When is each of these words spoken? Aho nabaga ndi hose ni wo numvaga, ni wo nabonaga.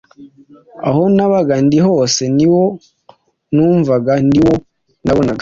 Aho 0.87 1.01
nabaga 1.15 1.55
ndi 1.65 1.77
hose 1.87 2.21
ni 2.37 2.47
wo 2.53 2.63
numvaga, 3.53 4.13
ni 4.31 4.39
wo 4.45 4.53
nabonaga. 5.05 5.39